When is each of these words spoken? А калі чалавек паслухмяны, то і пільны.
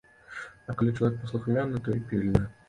А 0.69 0.75
калі 0.79 0.93
чалавек 0.95 1.19
паслухмяны, 1.25 1.83
то 1.89 1.99
і 1.99 2.03
пільны. 2.09 2.43